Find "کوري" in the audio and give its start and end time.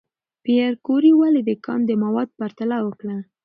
0.85-1.11